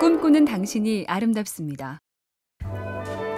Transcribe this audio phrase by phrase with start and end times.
[0.00, 1.98] 꿈꾸는 당신이 아름답습니다.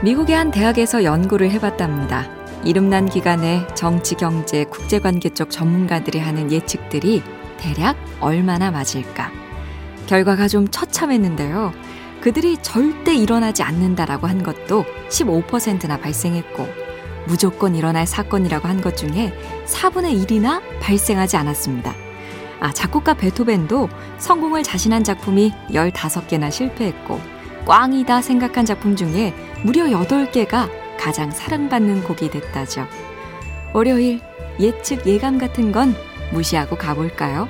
[0.05, 2.31] 미국의 한 대학에서 연구를 해봤답니다.
[2.65, 7.25] 이름난 기관의 정치, 경제, 국제관계 쪽 전문가들이 하는 예측들이
[7.59, 9.33] 대략 얼마나 맞을까?
[10.07, 11.73] 결과가 좀 처참했는데요.
[12.21, 16.69] 그들이 절대 일어나지 않는다라고 한 것도 15%나 발생했고,
[17.27, 19.33] 무조건 일어날 사건이라고 한 것 중에
[19.67, 21.93] 4분의 1이나 발생하지 않았습니다.
[22.63, 23.89] 아, 작곡가 베토벤도
[24.19, 27.21] 성공을 자신한 작품이 15개나 실패했고,
[27.67, 32.87] 꽝이다 생각한 작품 중에 무려 8개가 가장 사랑받는 곡이 됐다죠.
[33.75, 34.21] 월요일
[34.61, 35.93] 예측 예감 같은 건
[36.33, 37.49] 무시하고 가볼까요?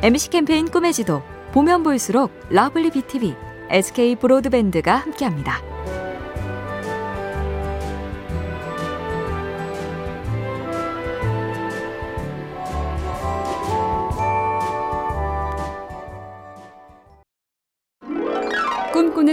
[0.00, 1.22] MBC 캠페인 꿈의 지도
[1.52, 3.34] 보면 볼수록 lovely BTV,
[3.68, 5.69] SK 브로드밴드가 함께합니다.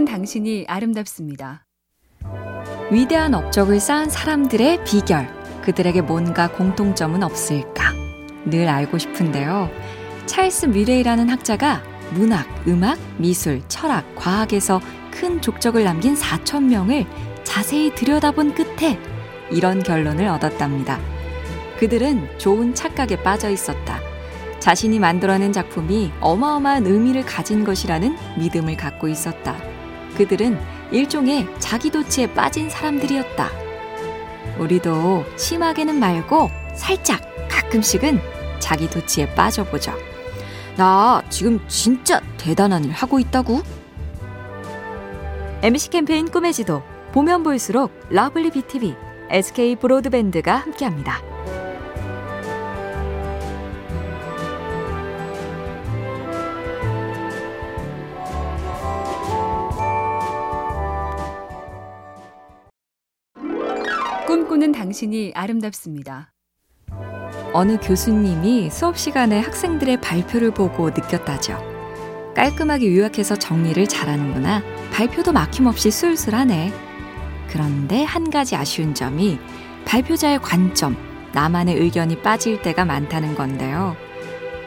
[0.07, 1.65] 당신이 아름답습니다.
[2.89, 5.27] 위대한 업적을 쌓은 사람들의 비결,
[5.61, 7.91] 그들에게 뭔가 공통점은 없을까?
[8.45, 9.69] 늘 알고 싶은데요.
[10.25, 14.79] 찰스 뮤레이라는 학자가 문학, 음악, 미술, 철학, 과학에서
[15.11, 17.05] 큰 족적을 남긴 4천명을
[17.43, 18.97] 자세히 들여다본 끝에
[19.51, 20.99] 이런 결론을 얻었답니다.
[21.79, 23.99] 그들은 좋은 착각에 빠져 있었다.
[24.59, 29.76] 자신이 만들어낸 작품이 어마어마한 의미를 가진 것이라는 믿음을 갖고 있었다.
[30.17, 30.59] 그들은
[30.91, 33.49] 일종의 자기도취에 빠진 사람들이었다.
[34.57, 38.19] 우리도 심하게는 말고 살짝 가끔씩은
[38.59, 39.93] 자기도취에 빠져보죠.
[40.75, 43.61] 나 지금 진짜 대단한 일 하고 있다고?
[45.61, 46.81] MBC 캠페인 꿈의 지도
[47.11, 48.95] 보면 볼수록 lovely BTV,
[49.29, 51.36] SK 브로드밴드가 함께합니다.
[64.27, 66.33] 꿈꾸는 당신이 아름답습니다.
[67.53, 71.57] 어느 교수님이 수업 시간에 학생들의 발표를 보고 느꼈다죠.
[72.35, 74.63] 깔끔하게 요약해서 정리를 잘하는구나.
[74.91, 76.73] 발표도 막힘없이 술술하네.
[77.49, 79.39] 그런데 한 가지 아쉬운 점이
[79.85, 80.97] 발표자의 관점,
[81.33, 83.95] 나만의 의견이 빠질 때가 많다는 건데요.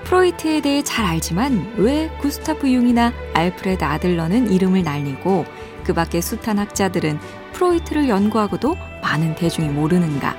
[0.04, 5.44] 프로이트에 대해 잘 알지만 왜 구스타프 융이나 알프레드 아들러는 이름을 날리고
[5.90, 7.18] 그 밖의 숱한 학자들은
[7.52, 10.36] 프로이트를 연구하고도 많은 대중이 모르는가?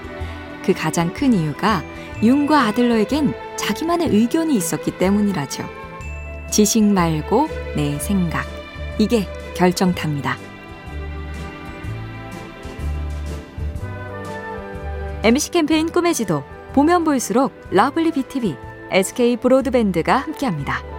[0.63, 1.83] 그 가장 큰 이유가
[2.23, 5.65] 융과 아들러에겐 자기만의 의견이 있었기 때문이라죠.
[6.49, 8.45] 지식 말고 내 생각.
[8.97, 10.37] 이게 결정탑니다.
[15.23, 18.55] MBC 캠페인 꿈의 지도 보면 볼수록 lovely BTV,
[18.89, 20.90] SK 브로드밴드가 함께합니다.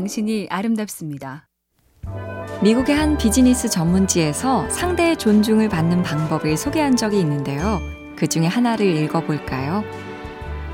[0.00, 1.46] 당신이 아름답습니다.
[2.62, 7.78] 미국의 한 비즈니스 전문지에서 상대의 존중을 받는 방법을 소개한 적이 있는데요.
[8.16, 9.84] 그 중에 하나를 읽어볼까요?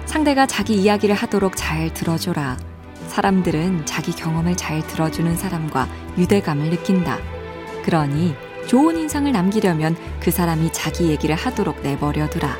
[0.05, 2.57] 상대가 자기 이야기를 하도록 잘 들어줘라.
[3.09, 7.19] 사람들은 자기 경험을 잘 들어주는 사람과 유대감을 느낀다.
[7.85, 8.37] 그러니
[8.69, 12.57] 좋은 인상을 남기려면 그 사람이 자기 얘기를 하도록 내버려두라.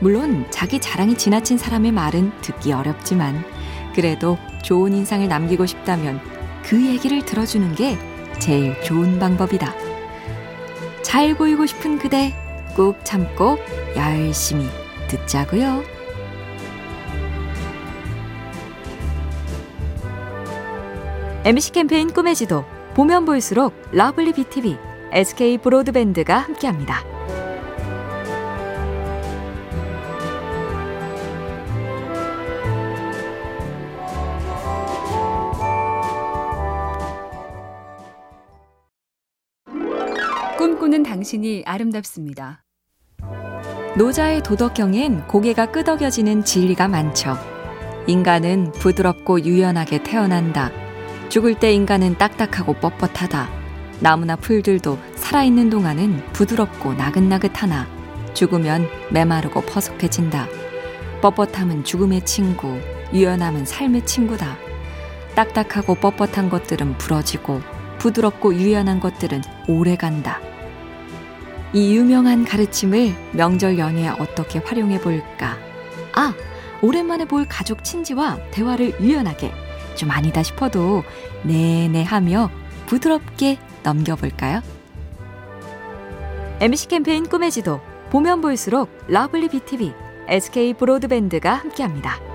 [0.00, 3.44] 물론 자기 자랑이 지나친 사람의 말은 듣기 어렵지만
[3.94, 6.20] 그래도 좋은 인상을 남기고 싶다면
[6.62, 7.98] 그 얘기를 들어주는 게
[8.38, 9.74] 제일 좋은 방법이다.
[11.02, 12.34] 잘 보이고 싶은 그대
[12.76, 13.58] 꾹 참고
[13.96, 14.68] 열심히
[15.08, 15.82] 듣자고요.
[21.44, 24.76] MBC 캠페인 꿈의 지도 보면 볼수록 lovely BTV,
[25.12, 27.19] SK 브로드밴드가 함께합니다.
[40.80, 42.64] 꿈꾸는 당신이 아름답습니다.
[43.98, 47.36] 노자의 도덕경엔 고개가 끄덕여지는 진리가 많죠.
[48.06, 50.70] 인간은 부드럽고 유연하게 태어난다.
[51.28, 53.46] 죽을 때 인간은 딱딱하고 뻣뻣하다.
[54.00, 57.86] 나무나 풀들도 살아있는 동안은 부드럽고 나긋나긋하나
[58.32, 60.48] 죽으면 메마르고 퍼석해진다.
[61.20, 62.78] 뻣뻣함은 죽음의 친구,
[63.12, 64.56] 유연함은 삶의 친구다.
[65.34, 67.60] 딱딱하고 뻣뻣한 것들은 부러지고
[67.98, 70.40] 부드럽고 유연한 것들은 오래 간다.
[71.72, 75.56] 이 유명한 가르침을 명절 연휴에 어떻게 활용해 볼까?
[76.12, 76.34] 아,
[76.82, 79.52] 오랜만에 볼 가족 친지와 대화를 유연하게,
[79.94, 81.04] 좀 아니다 싶어도
[81.44, 82.50] 네네 하며
[82.86, 84.62] 부드럽게 넘겨볼까요?
[86.60, 87.80] MBC 캠페인 꿈의 지도
[88.10, 89.92] 보면 볼수록 lovely BTV,
[90.26, 92.29] SK 브로드밴드가 함께합니다.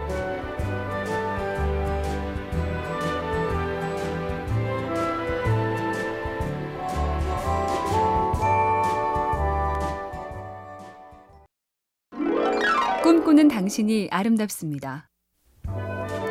[13.36, 15.10] 꿈꾸는 당신이 아름답습니다.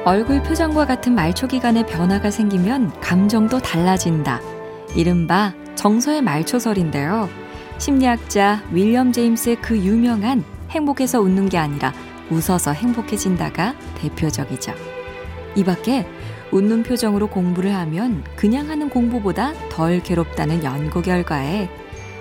[0.06, 4.41] 얼굴 표정과 같은 말초 기간에 변화가 생기면 감정도 달라진다.
[4.97, 7.29] 이른바 정서의 말초설인데요.
[7.79, 11.93] 심리학자 윌리엄 제임스의 그 유명한 행복해서 웃는 게 아니라
[12.31, 14.73] 웃어서 행복해진다가 대표적이죠.
[15.56, 16.06] 이 밖에
[16.53, 21.69] 웃는 표정으로 공부를 하면 그냥 하는 공부보다 덜 괴롭다는 연구 결과에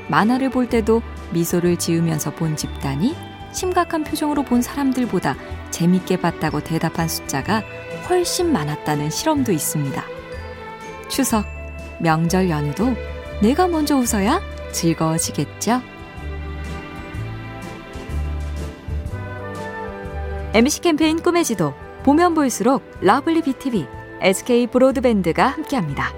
[0.10, 1.02] 만화를 볼 때도
[1.32, 5.36] 미소를 지으면서 본 집단이 심각한 표정으로 본 사람들보다
[5.72, 7.64] 재밌게 봤다고 대답한 숫자가
[8.10, 10.04] 훨씬 많았다는 실험도 있습니다.
[11.10, 11.46] 추석,
[12.00, 12.96] 명절 연휴도
[13.42, 14.42] 내가 먼저 웃어야
[14.72, 15.82] 즐거워지겠죠?
[20.54, 21.74] MBC 캠페인 꿈의 지도
[22.04, 23.88] 보면 볼수록 lovely BTV,
[24.22, 26.14] SK 브로드밴드가 함께합니다.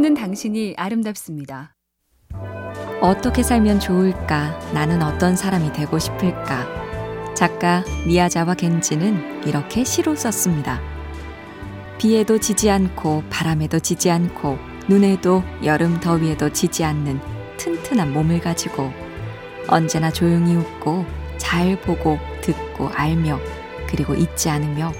[0.00, 1.74] 꿈꾸는 당신이 아름답습니다.
[3.02, 4.58] 어떻게 살면 좋을까?
[4.72, 7.34] 나는 어떤 사람이 되고 싶을까?
[7.34, 10.80] 작가 미야자와 겐지는 이렇게 시로 썼습니다.
[11.98, 14.58] 비에도 지지 않고 바람에도 지지 않고
[14.88, 17.20] 눈에도 여름 더위에도 지지 않는
[17.58, 18.90] 튼튼한 몸을 가지고
[19.68, 21.04] 언제나 조용히 웃고
[21.36, 23.38] 잘 보고 듣고 알며
[23.86, 24.92] 그리고 잊지 않으며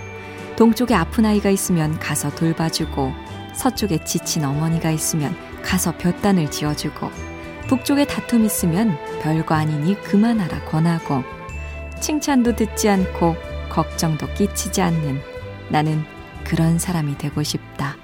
[0.57, 3.30] 동쪽에 아픈 아이가 있으면 가서 돌봐주고
[3.61, 7.11] 서쪽에 지친 어머니가 있으면 가서 볏단을 지어주고
[7.69, 11.23] 북쪽에 다툼 있으면 별거 아니니 그만하라 권하고
[12.01, 13.37] 칭찬도 듣지 않고
[13.69, 15.21] 걱정도 끼치지 않는
[15.69, 16.03] 나는
[16.43, 17.97] 그런 사람이 되고 싶다.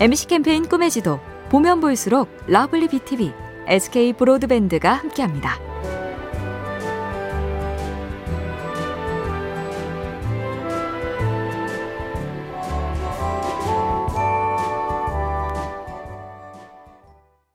[0.00, 1.20] MBC 캠페인 꿈의 지도
[1.50, 3.32] 보면 볼수록 lovely BTV,
[3.66, 5.67] SK 브로드밴드가 함께합니다.